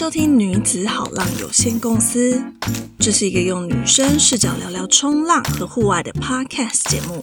[0.00, 2.42] 收听女子好浪有限公司，
[2.98, 7.22] 这是一个用女生视角聊聊冲浪和户外的 podcast 节目，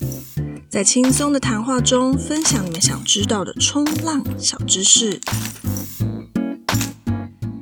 [0.70, 5.20] 在轻松的谈话中分享你们想知道的冲浪小知识。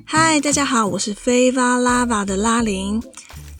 [0.05, 3.01] 嗨，大家好，我是飞 va lava 的拉林，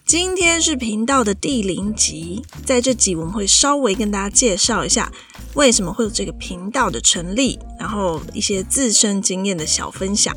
[0.05, 5.09] 今天是频道的第零集，在这集我们会稍微跟大家介绍一下
[5.53, 10.35] 为什么会有这个频道的成立，然后一些自身经验的小分享。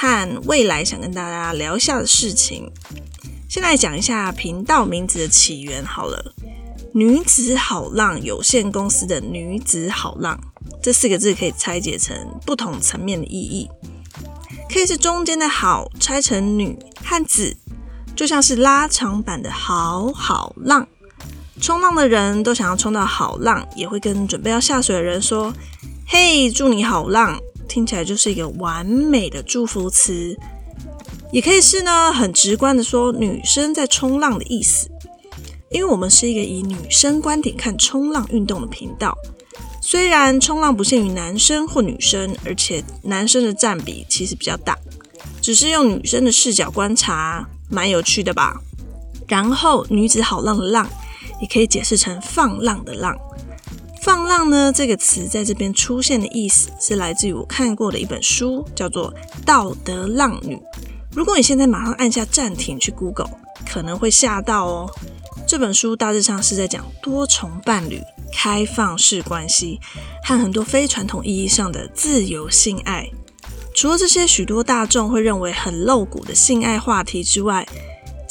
[0.00, 2.70] 和未来想跟大家聊一下的事情，
[3.48, 6.32] 先来讲一下频道名字的起源好了。
[6.94, 10.38] 女子好浪有限公司的女子好浪
[10.80, 12.16] 这四个字可以拆解成
[12.46, 13.68] 不同层面的意义，
[14.72, 17.56] 可以是中间的好拆成女和子，
[18.14, 20.86] 就像是拉长版的好好浪。
[21.60, 25.52] 冲浪的人都想要冲到好浪，也会跟准备要下水的人说
[26.06, 30.36] ：“嘿，祝你好浪。”听起来就是一个完美的祝福词，
[31.30, 34.90] 也可以是呢，很直观的说女生在冲浪的意思。
[35.70, 39.14] 因为我们是一个以女生观点看冲浪运动的频道，
[39.82, 44.74] 虽然冲浪不限于男生或女生，而且男生的占比其实比较大，
[45.42, 48.58] 只是用女生的视角观察，蛮有趣的吧。
[49.26, 50.88] 然后女子好浪的浪，
[51.42, 53.14] 也可以解释成放浪的浪。
[54.08, 59.12] 放浪呢这个词在这边出现的意思是来自于我看过的一本书，叫做
[59.44, 60.56] 《道德浪女》。
[61.12, 63.28] 如果你现在马上按下暂停去 Google，
[63.70, 64.90] 可能会吓到哦。
[65.46, 68.00] 这本书大致上是在讲多重伴侣、
[68.32, 69.78] 开放式关系
[70.24, 73.10] 和很多非传统意义上的自由性爱。
[73.74, 77.68] 除了这些许多大众会认为很露骨的性爱话题之外，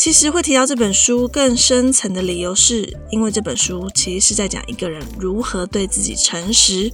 [0.08, 6.90] 其实会提到这本书更深层的理由，是因为这本书其实是在讲一个人如何对自己诚实，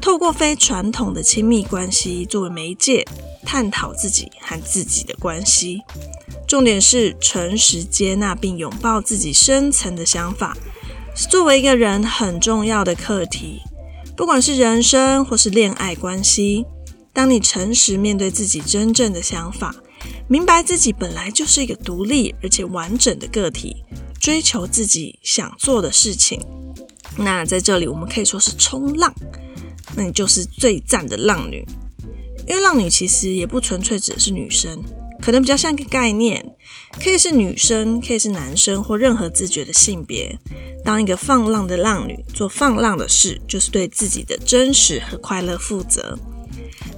[0.00, 3.04] 透过非传统的亲密关系作为媒介，
[3.44, 5.80] 探讨自己和自己的关系。
[6.46, 10.56] 重点是诚实接纳并拥抱自己深层的想法，
[11.14, 13.60] 是作为一个人很重要的课题。
[14.16, 16.64] 不管是人生或是恋爱关系，
[17.12, 19.74] 当你诚实面对自己真正的想法。
[20.28, 23.84] 明白自己本来就是一个独立而且完整的个体，
[24.20, 26.40] 追求自己想做的事情。
[27.16, 29.12] 那在这里，我们可以说是冲浪，
[29.96, 31.66] 那你就是最赞的浪女。
[32.46, 34.82] 因为浪女其实也不纯粹指的是女生，
[35.20, 36.44] 可能比较像一个概念，
[37.02, 40.38] 可以是女生，可以是男生或任何自觉的性别。
[40.84, 46.18] 当一个放浪的浪女，做放浪的事，就是对自己的真实和快乐负责。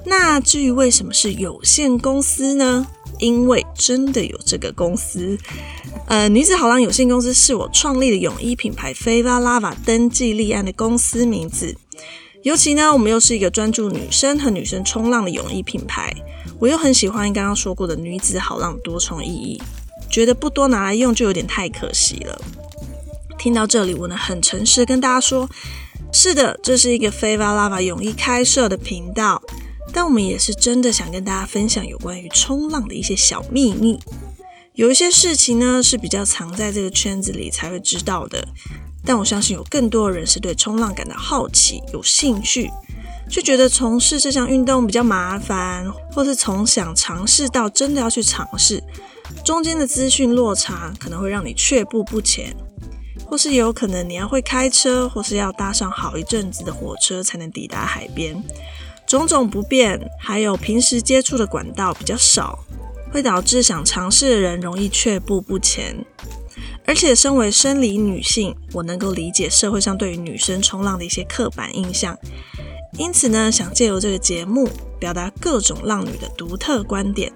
[0.04, 2.86] 那至于为什么是有限公司呢？
[3.20, 5.38] 因为真的有这个公司，
[6.06, 11.76] 呃，女子好浪有限公司是我创立的泳衣品牌 Fava Lava 登记立案的公司名字。
[12.42, 16.10] 尤其呢，我们又是一个专注女生和女生冲浪的泳衣品牌，
[16.58, 19.62] 我又很喜欢刚刚说过的女子好浪多重意义，
[20.10, 22.40] 觉得不多拿来用就有点太可惜了。
[23.38, 25.48] 听到这里，我能很诚实跟大家说，
[26.12, 29.42] 是的，这是一个 Fava Lava 泳衣开设的频道。
[29.92, 33.98] 但我们也是真的想跟大家分享有关于冲浪的一些小秘密。
[34.74, 38.46] 有一些事情呢是比较藏在这个圈子里才会知道的。
[39.04, 42.70] 但我相信有更多人是对冲浪感到好奇、有兴趣，
[43.30, 48.82] 却觉得从事这项运动比较麻烦，或是从想尝试到真的要去尝试，
[49.44, 52.54] 中间的资讯落差可能会让你却步不前，
[53.24, 58.40] 或是有可能你要会开车，或是要搭上好一阵子的火车才能抵达海边。
[59.10, 62.60] 种种不便，还有平时接触的管道比较少，
[63.12, 66.06] 会导致想尝试的人容易却步不前。
[66.86, 72.16] 而且，身为生理女性，我能够理解社会上对于女生冲浪的一些刻板印象。
[72.98, 74.68] 因此呢，想借由这个节目，
[75.00, 77.32] 表达各种浪女的独特观点。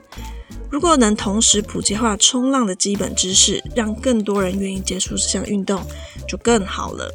[0.70, 5.82] 如果能同时普及化冲浪的基本知识，让更多人愿意接触这项运动，
[6.28, 7.12] 就更好了。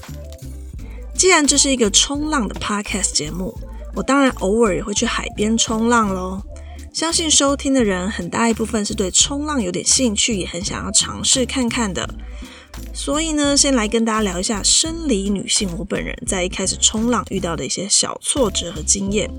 [1.15, 3.57] 既然这是一个冲浪的 podcast 节目。
[3.99, 6.41] 我当然偶尔也会去海边冲浪喽。
[6.93, 12.09] 相信收听的人很大一部分是对冲浪有点兴趣，也很想要尝试看看的。
[12.93, 19.29] 所以呢，先来跟大家聊一下生理女性我本人在一开始冲浪遇到的一些小挫折和经验。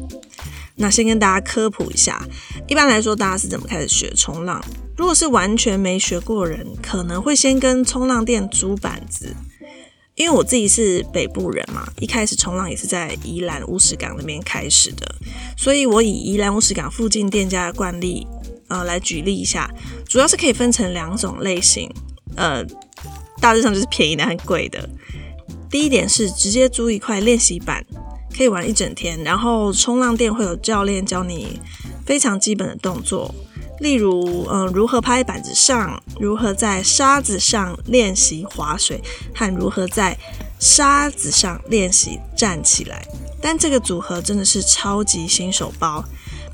[0.76, 2.22] 那先跟大家科普一下，
[2.68, 4.62] 一般来说大家是怎么开始学冲浪？
[4.94, 9.34] 如果是完全没学过人，可能会先跟冲浪店租板子。
[10.20, 15.14] 因为我自己是北部人嘛，一开始冲浪也是在宜兰乌石港那边开始的，
[15.56, 18.26] 所以我以宜兰乌石港附近店家的惯例，
[18.68, 19.70] 呃，来举例一下，
[20.06, 21.90] 主要是可以分成两种类型，
[22.36, 22.62] 呃，
[23.40, 24.86] 大致上就是便宜的和贵的。
[25.70, 27.82] 第一点是直接租一块练习板，
[28.36, 31.58] 可以玩一整天，然后冲浪店会有教练教你
[32.04, 33.34] 非常基本的动作，
[33.80, 39.02] 例如，嗯，如何拍板子上，如何在沙子上练习划水，
[39.34, 40.16] 和如何在
[40.58, 43.02] 沙子上练习站起来。
[43.40, 46.04] 但这个组合真的是超级新手包，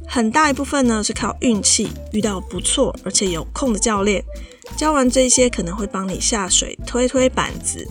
[0.06, 4.24] 很大一部分呢是靠运气，遇到不错而且有空的教练，
[4.76, 7.88] 教完这些可能会帮你下水推推板子，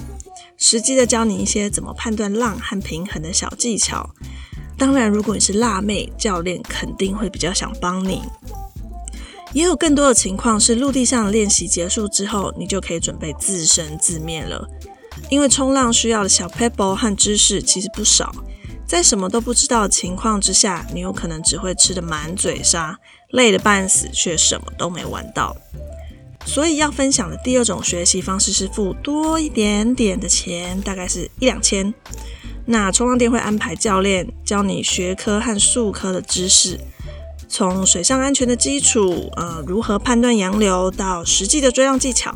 [0.58, 4.10] 实际的教你一些怎么判断浪和平衡的小技巧。
[4.78, 8.22] 当然，如果你是辣妹，教练肯定会比较想帮你。
[9.56, 14.68] 也有更多的情况是，陆地上的练习结束之后，你就可以准备自生自灭了。
[15.30, 18.36] 因为冲浪需要的小 pebble 和知识其实不少，
[18.86, 23.00] 在什么都不知道的情况之下，你有可能只会吃的满嘴沙，
[23.30, 25.56] 累得半死，却什么都没玩到。
[26.46, 31.94] 所以要分享的第二种学习方式是付多一点点的钱，大概是一两千。
[32.66, 36.78] 那冲浪店会安排教练教你学科和术科的知识，
[37.56, 42.36] 从水上安全的基础，呃，如何判断洋流，到实际的追浪技巧，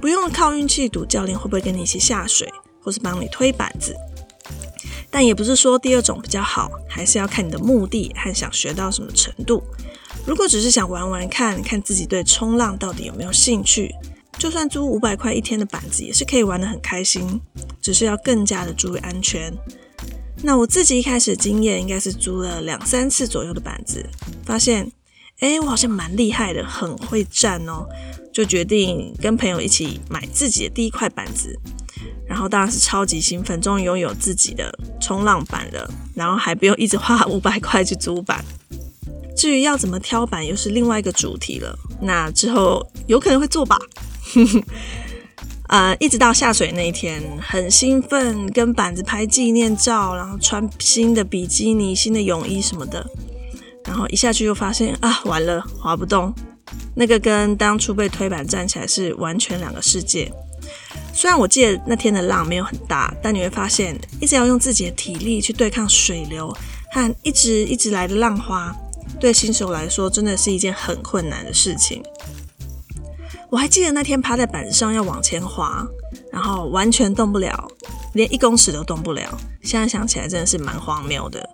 [0.00, 2.52] 不用靠运气赌教练会不会跟你一起下水，
[2.82, 3.94] 或是帮你推板子。
[5.12, 9.62] 但也不是说第二种比较好，还是要看你的目的和想学到什么程度。
[10.26, 13.94] 如果只是想玩玩看看自己对冲浪到底有没有兴趣。
[14.38, 17.40] 就算租五百块一天的板子，也是可以玩得很开心，
[17.80, 19.56] 只是要更加的注意安全。
[20.42, 24.04] 那我自己一开始经验，应该是租了两三次左右的板子，
[24.44, 24.90] 发现，
[25.38, 27.86] 哎，我好像蛮厉害的，很会站哦，
[28.32, 31.56] 就决定跟朋友一起买自己的第一块板子，
[32.26, 38.44] 然后当然是超级兴奋，终于拥有自己的冲浪板了，然后还不用一直花五百块去租板。
[39.36, 43.78] 至于要怎么挑板，又是另外一个主题了，那之后有可能会做吧。
[45.68, 53.06] 呃，一直到下水那一天，很兴奋，跟板子拍纪念照，然后穿新的比基尼、新的泳衣什么的。
[53.84, 56.32] 然后一下去就发现啊，完了，滑不动。
[56.94, 60.30] 那个跟当初被推板站起来是完全两个世界。
[61.14, 66.54] 虽然我记得那天的浪没有很大，但你会发现，一直要用自己的体力去对抗水流
[66.92, 68.74] 和一直一直来的浪花，
[69.18, 72.02] 对新手来说真的是一件很困难的事情。
[73.52, 75.86] 我还记得那天趴在板上要往前滑，
[76.32, 77.68] 然后完全动不了，
[78.14, 79.38] 连一公尺都动不了。
[79.62, 81.46] 现在想起来真的是蛮荒谬的。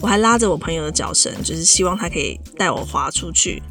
[0.00, 3.62] 我还拉着我朋友的脚绳，就是希望他可以带我滑出去。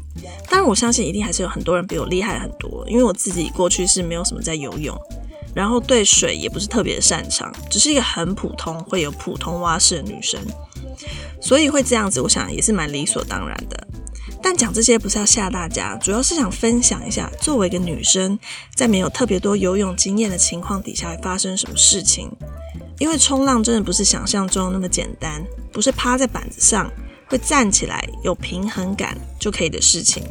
[0.48, 4.98] 当然，我相信一定还是有很多人比我厉害很多，因为我自己过去是没有什么在游泳，
[5.54, 10.40] 然后对水也不是特别擅长，只是一个很普通会有普通蛙式的女生，
[11.38, 13.86] 所以会这样子，我想也是蛮理所当然的。
[14.42, 18.38] 但讲这些不是要吓大家，主要是想分享一下，作为一个女生，
[18.74, 22.30] 在没有特别多游泳经验的情况底下，会发生什么事情。
[22.98, 26.90] 因为冲浪真的不是想象中那么简单，不是趴在板子上
[27.28, 30.24] 会站起来有平衡感就可以的事情。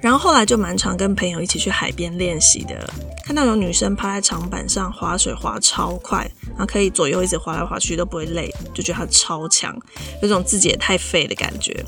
[0.00, 2.90] 然后后来就蛮常跟朋友一起去海边练习的，
[3.24, 9.76] 看到有女生趴在长板上划水划超快，然后可以左右一直划来划去都不会累，就觉得她超强，
[10.22, 11.84] 有种自己也太废的感觉。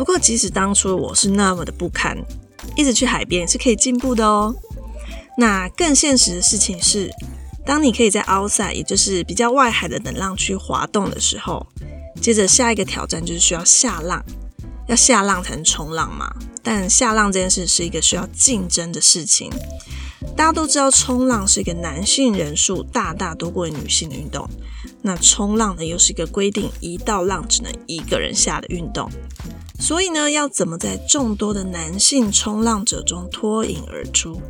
[0.00, 2.16] 不过，即使当初我是那么的不堪，
[2.74, 4.54] 一直去海边是可以进步的哦。
[5.36, 7.10] 那更现实的事情是，
[7.66, 11.66] 当你可以在 outside，也就是比较外海的等浪区滑动的时候，
[12.18, 14.24] 接着下一个挑战就是需要下浪，
[14.88, 16.34] 要下浪才能冲浪嘛。
[16.62, 19.52] 但下浪这件事是一个需要竞争的事情。
[20.34, 24.48] 大家都知道，冲浪是一个男性人数大大多过女性的运动。
[25.02, 29.10] 那冲浪呢，又是一个规定一道浪只能一个人下的运动。
[29.80, 34.40] 所以呢，要怎么在众多的男性冲浪者中脱颖而出，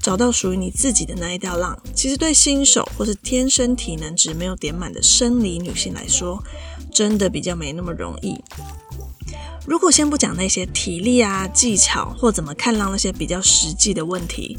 [0.00, 6.42] 找到属于你自己的那一道浪，其实对新手或是天生体能值没有点满的生理女性来说，
[6.90, 8.34] 真的比较没那么容易。
[9.66, 14.58] 如果先不讲那些体力啊、技巧或怎么看浪那些比较实际的问题，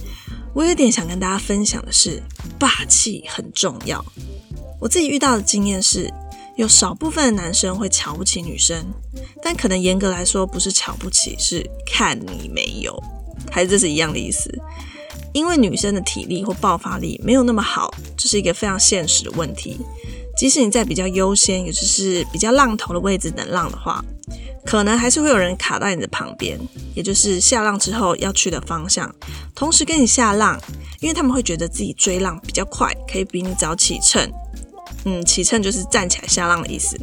[0.53, 2.21] 我有点想跟大家分享的是，
[2.59, 4.05] 霸气很重要。
[4.79, 6.13] 我自己遇到的经验是。
[6.61, 8.85] 有少部分的男生会瞧不起女生，
[9.41, 12.95] 但可能严格来说不是瞧不起，是看你没有，
[13.49, 14.47] 还是这是一样的意思？
[15.33, 19.79] 因为女生的体力或爆发力没有那么好，这是一个非常现实的问题。
[20.37, 24.05] 即使你在比较优先，也就是比较浪头的位置等浪的话，
[24.63, 26.59] 可能还是会有人卡在你的旁边，
[26.93, 29.11] 也就是下浪之后要去的方向，
[29.55, 30.61] 同时跟你下浪，
[30.99, 34.31] 因为他们会觉得自己追浪比较快，可以比你早起乘。
[35.05, 36.95] 嗯，起乘就是站起来下浪的意思，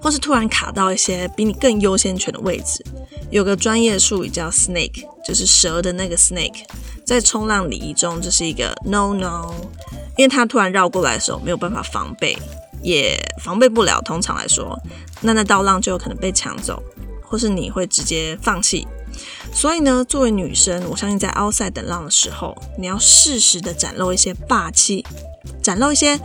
[0.00, 2.84] 或是突然卡到一些比你更优先权的位置。
[3.30, 6.62] 有个专业术语叫 snake，就是蛇的那个 snake，
[7.04, 9.52] 在冲浪礼仪中这是一个 no no，
[10.16, 12.38] 因为它突然绕过来的时候没有办法防备，
[12.82, 14.00] 也防备不了。
[14.02, 14.78] 通常来说，
[15.20, 16.80] 那那道浪就有可能被抢走，
[17.20, 18.86] 或是你会直接放弃。
[19.52, 25.04] 所以呢，作为女生，我相信在奥赛等浪的时候，你要适时的展露一些霸气，
[25.62, 26.18] 展露一些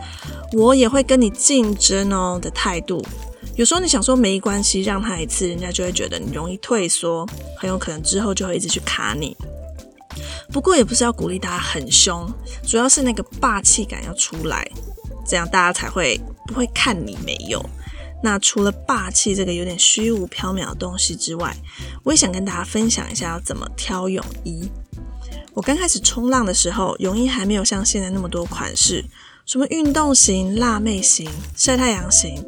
[0.52, 3.04] 我也会跟你竞争哦的态度。
[3.54, 7.26] 有时候你想说没关系，让他一次，人家就会觉得你容易退缩，
[7.58, 9.36] 很有可能之后就会一直去卡你。
[10.50, 12.30] 不过也不是要鼓励大家很凶，
[12.66, 14.66] 主要是那个霸气感要出来，
[15.26, 17.64] 这样大家才会不会看你没有。
[18.22, 21.54] 那除了霸气这个有点虚无缥缈的东西之外，
[22.04, 24.70] 我也想跟大家分享一下要怎么挑泳衣。
[25.52, 29.04] 我刚开始冲浪的时候，泳衣还没有像现在那么多款式，
[29.44, 32.42] 什么运动型、辣妹型、晒太阳型，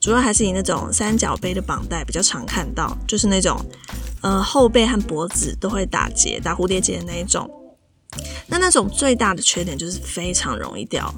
[0.00, 3.60] 主要还是以那种三角杯的绑带比较常看到，就是那种
[4.22, 7.48] 呃后背和脖子都会打结、打蝴蝶结的那一种。
[8.48, 11.12] 那那种最大的缺点就是非常容易掉。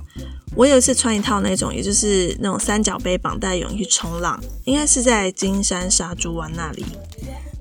[0.55, 6.85] 我有一次穿一套那种，也就是那种三角杯绑带泳衣冲浪，应该是在金山沙珠湾那里。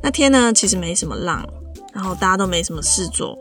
[0.04, 1.48] 那天呢，其实没什么浪，
[1.94, 3.38] 然后大家都没什么事做，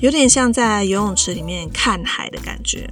[0.00, 2.90] 有点像在游泳池里面看海的感觉。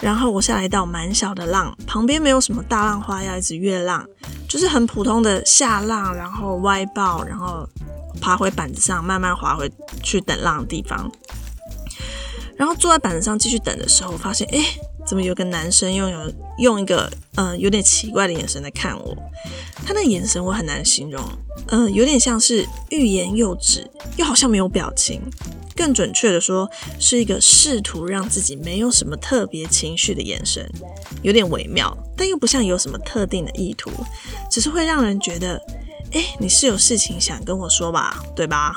[0.00, 4.04] 然后我下来一道蛮小的浪，旁边没有什么大浪花要一直越浪，
[4.48, 7.64] 就是很普通的下浪，然后歪抱，然后
[8.20, 9.70] 爬回板子上，慢慢滑回
[10.02, 11.08] 去等浪的地方。
[12.56, 14.64] 然后坐在板子上继续等的时候，发现哎。
[15.04, 19.16] 怎么有个男生用有用一个嗯有点奇怪的眼神在看我？
[19.84, 21.20] 他那眼神我很难形容，
[21.70, 23.84] 嗯，有点像是欲言又止，
[24.16, 25.20] 又好像没有表情。
[25.74, 30.70] 更准确的说，是一个试图让自己没有什么特别情绪的眼神，
[31.22, 33.90] 有点微妙，但又不像有什么特定的意图，
[34.48, 35.60] 只是会让人觉得，
[36.12, 38.76] 哎，你是有事情想跟我说吧，对吧？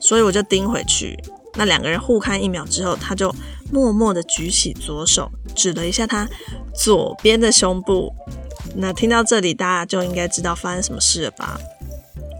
[0.00, 1.16] 所以我就盯回去。
[1.54, 3.34] 那两个人互看一秒之后，他就
[3.70, 6.28] 默默的举起左手，指了一下他
[6.74, 8.12] 左边的胸部。
[8.76, 11.58] 那听到这里，大家就应该知道发生什么事了吧？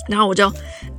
[0.09, 0.51] 然后我就，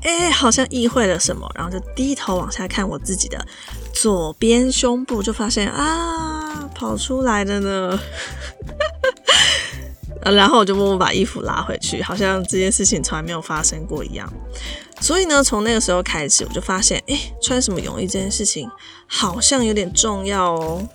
[0.04, 3.46] 哎，好像意会了什么，然后就低头往下看我自己的
[3.94, 8.00] 左边胸部，就发现啊，跑出来的呢。
[10.32, 14.32] 然后我就默默把衣服拉回去，好像这件事情从来没有发生过一样。
[15.04, 18.70] 所以呢，从那个时候开始，我就发现，哎，穿什么泳衣这件事情
[19.06, 20.88] 好像有点重要哦。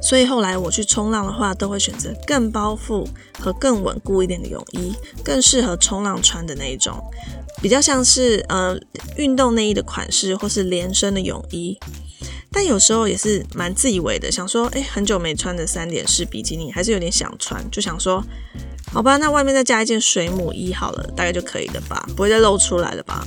[0.00, 3.06] 所以后来我去冲浪的话，都会选择更包覆
[3.38, 6.98] 和更稳固一点的泳衣，更适合冲浪穿的那一种，
[7.60, 8.74] 比较像是呃
[9.18, 11.78] 运动内衣的款式，或是连身的泳衣。
[12.50, 18.24] 但有时候也是蛮自以为的，想说，哎，很久没穿的三点式比基尼，还是有点想穿，就想说，
[18.92, 23.26] 好吧，那外面再加一件水母衣好了，大概就可以了吧，不会再露出来了吧？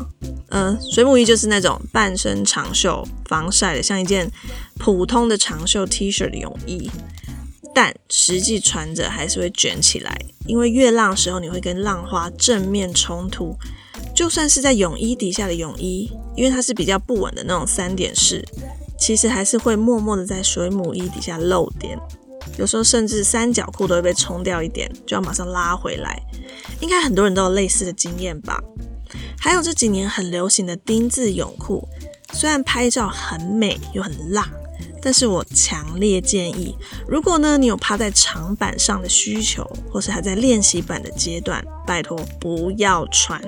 [0.50, 4.32] 嗯，水母衣就是那种半身长袖、防晒的，像一件
[4.78, 6.90] 普通的长袖 T 恤的泳衣，
[7.74, 13.58] 但实际穿着还是会卷起来，因为越浪时候你会跟浪花正面冲突，
[14.16, 18.46] 就算是在泳衣底下的泳衣，因为它是比较不稳的那种三点式。
[18.98, 22.00] 其实还是会默默的在水母衣底下露点，
[22.58, 26.22] 有时候甚至三角裤都会被冲掉一点，就要马上拉回来。
[26.80, 28.62] 应该很多人都有类似的经验吧？
[29.40, 31.88] 还有这几年很流行的丁字泳裤，
[32.34, 34.50] 虽然拍照很美又很辣，
[35.02, 36.76] 但是我强烈建议，
[37.08, 43.42] 如果呢你有趴在长板上的需求，或是还在练习板的阶段，拜托不要穿。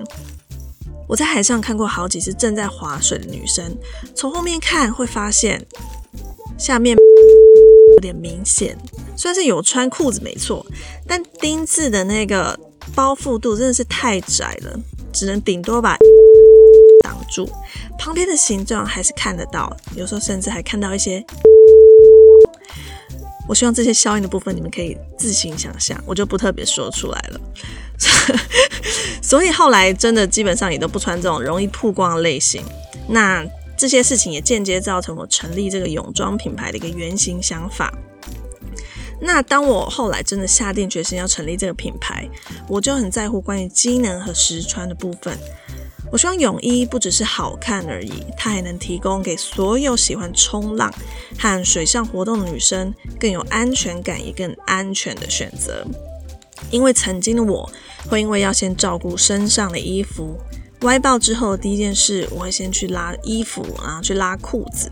[1.07, 3.75] 我在海上看过好几次正在划水的女生，
[4.15, 5.65] 从后面看会发现
[6.57, 6.95] 下面
[7.97, 8.77] 有点明显，
[9.15, 10.63] 虽然是有穿裤子没错，
[11.07, 12.55] 但丁字的那个
[12.93, 14.79] 包覆度真的是太窄了，
[15.11, 15.97] 只能顶多把
[17.03, 17.49] 挡住，
[17.97, 21.25] 旁边的形状还是看得到，有时候甚至还看到一些。
[23.49, 27.41] 我希望这些消音的部分你们可以自行想象，我就不特别说出来了。
[29.23, 32.61] 所以后来真的基本上也都不穿这种容易曝光的类型。
[33.07, 33.43] 那
[33.77, 37.93] 这些事情也间接造成我成立这个泳装品牌的一个原型想法。
[39.19, 42.27] 那当我后来真的下定决心要成立这个品牌，
[42.67, 45.37] 我就很在乎关于机能和实穿的部分。
[46.11, 50.93] 我希望泳衣不只是好看而已，它还能提供给所有喜欢冲浪
[51.37, 55.85] 和水上活动的女生更有安全感也更安全的选择。
[56.71, 57.69] 因为曾经的我
[58.07, 60.37] 会因为要先照顾身上的衣服，
[60.81, 64.91] 歪爆之后第一件事我会先去拉衣服，然后去拉裤子，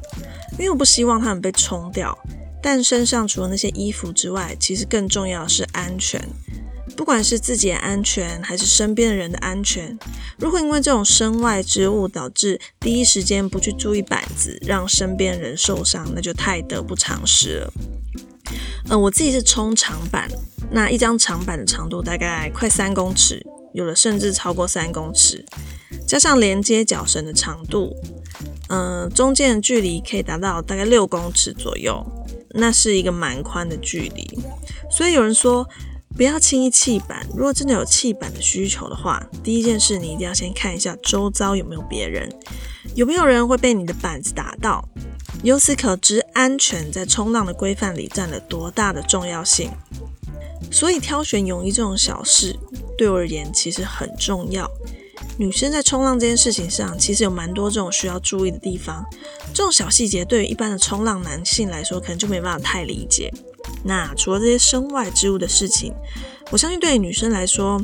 [0.53, 2.17] 因为我不希望它们被冲掉。
[2.61, 6.19] 但身上除了那些衣服之外，其实更重要的是安全。
[6.97, 9.95] 不管是自己的安全，还是身边的人的安全，
[10.39, 17.73] 如果因为这种身外之物导致第一时间不去注意板子，让身边人受伤，那就太得不偿失了。
[18.89, 20.29] 嗯，我自己是冲长板，
[20.71, 25.45] 那一张长板的长度大概快三公尺，有的甚至超过三公尺，
[26.07, 27.93] 加上连接脚绳的长度，
[28.69, 32.01] 嗯，中间的距离可以达到大概六公尺左右，
[32.51, 34.39] 那是一个蛮宽的距离。
[34.89, 35.67] 所以有人说，
[36.15, 37.27] 不要轻易弃板。
[37.35, 42.31] 如果真的有弃板的需求的话，第一件事你一定要先看一下周遭有没有别人，
[42.95, 44.87] 有没有人会被你的板子打到。
[45.43, 49.69] 由此可知，安全在冲浪的规范里占了多大的重要性。
[50.71, 52.55] 所以挑选泳衣这种小事，
[52.97, 54.69] 对我而言其实很重要。
[55.37, 59.05] 女生在冲浪这件事情上，其实有蛮多这种需要注意的地方。
[59.53, 63.33] 这种小细节对于一般的冲浪男性来说，可能就没办法太理解。
[63.83, 65.93] 那除了这些身外之物的事情，
[66.51, 67.81] 我相信对于女生来说，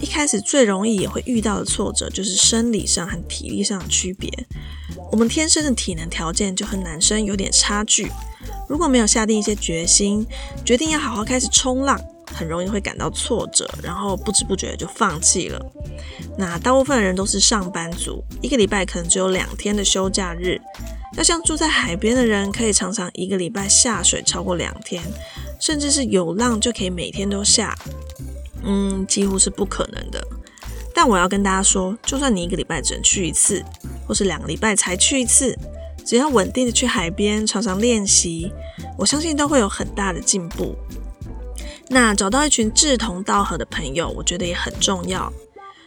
[0.00, 4.30] 一开始最容易也会遇到的挫折，就是生理上和体力上的区别。
[5.12, 8.10] 我们天生的体能条件就和男生有点差距。
[8.66, 10.26] 如果没有下定一些决心，
[10.64, 12.00] 决定要好好开始冲浪。
[12.26, 15.60] 很容易会感到挫折，然后不知不觉就放弃了。
[16.38, 20.60] 那大部分人都是上班族，一个礼拜可能只有两天的休假日。
[21.16, 25.00] 要像住在海边的人，可以常常一个礼拜下水超过两天，
[25.60, 27.72] 甚至是有浪就可以每天都下，
[28.64, 30.26] 嗯，几乎是不可能的。
[30.92, 33.64] 但我要跟大家说，就算你一个礼拜只能去一次，
[34.08, 35.56] 或是两个礼拜才去一次，
[36.04, 38.52] 只要稳定的去海边，常常练习，
[38.98, 40.74] 我相信都会有很大的进步。
[41.94, 45.32] 那找到一群志同道合的朋友，我觉得也很重要。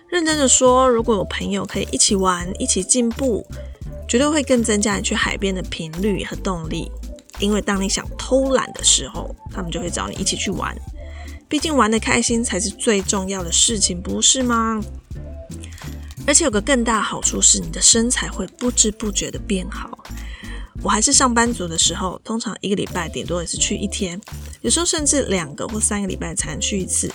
[0.07, 3.45] 认真的说，如果有朋友可以一起玩、一起进步，
[4.07, 6.89] 绝对会更增加你去海边的频率和动力。
[7.39, 10.73] 因为当你想偷懒的时候，他们就会找你一起去玩。
[11.49, 14.81] 毕竟玩的开心才是最重要的事情，不是吗？
[16.25, 20.05] 而且有个更大好处是，你的身材会不知不觉的变好。
[20.83, 24.19] 我还是上班族的时候，通常一个礼拜顶多也是去一天，
[24.61, 27.11] 有时候甚至两个或三个礼拜才能去一次。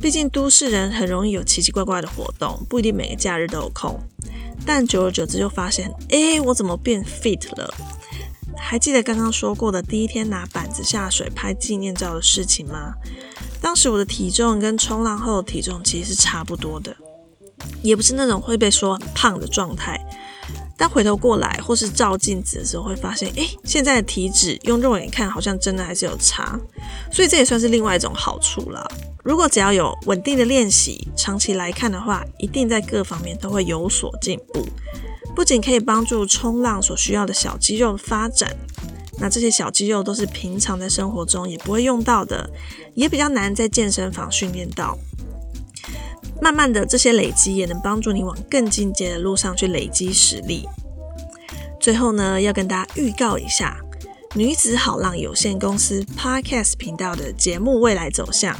[0.00, 3.98] 毕竟都市人很容易有奇奇怪怪的活动，不一定每个假日都有空。
[4.66, 7.72] 但久而久之就发现，哎，我怎么变 fit 了？
[8.56, 12.94] 还记得刚刚说过的第一天拿板子下水拍纪念照的事情吗？
[13.60, 16.96] 当时我的体重跟冲浪后的体重其实是差不多的，
[17.82, 19.98] 也不是那种会被说胖的状态。
[20.82, 26.58] 但回头过来，或是照镜子的时候，会发现，哎，现在的体脂用肉眼看，好像真的还是有差，
[27.12, 28.84] 所以这也算是另外一种好处了。
[29.22, 34.66] 如果只要有稳定的练习，长期来看的话，一定在各方面都会有所进步。
[35.36, 38.52] 不仅可以帮助冲浪所需要的小肌肉发展，
[39.20, 42.50] 那这些小肌肉都是平常在生活中也不会用到的，
[42.94, 44.98] 也比较难在健身房训练到。
[46.42, 50.68] 慢慢的，这些累积也能帮助你往更进阶的路上去累积实力。
[51.78, 53.76] 最后呢，要跟大家预告一下
[54.34, 58.56] 女子好浪有限公司 Podcast 频道的节目未来走向。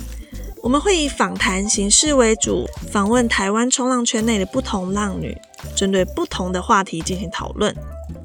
[0.62, 5.36] 我们会以访谈形式为主，访问台湾冲浪圈内的不同浪女，
[5.74, 7.74] 针对不同的话题进行讨论。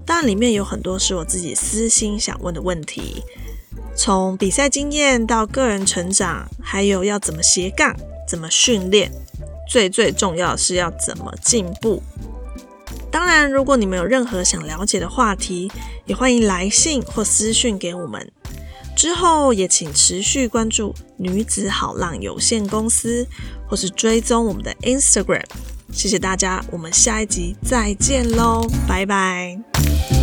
[0.05, 3.23] 当然，里面有很多是我自己私心想问的问题，
[3.95, 7.95] 从比赛经验到个人成长，还有要怎么斜杠，
[8.27, 9.11] 怎么训练。
[9.67, 12.01] 最最重要的是要怎么进步。
[13.11, 15.71] 当然，如果你们有任何想了解的话题，
[16.05, 18.31] 也欢迎来信或私讯给我们。
[18.95, 23.27] 之后也请持续关注女子好浪有限公司，
[23.67, 25.45] 或是追踪我们的 Instagram。
[25.91, 30.16] 谢谢大家，我们下一集再见喽，拜拜。